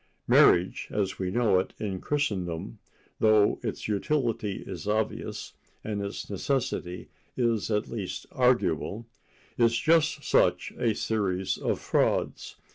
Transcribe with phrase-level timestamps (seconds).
[0.27, 2.79] Marriage, as we know it in Christendom,
[3.19, 9.05] though its utility is obvious and its necessity is at least arguable,
[9.59, 12.55] is just such a series of frauds.